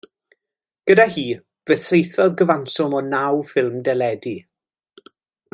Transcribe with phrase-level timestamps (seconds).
[0.91, 1.25] Gyda hi
[1.71, 4.37] fe saethodd gyfanswm o naw ffilm deledu.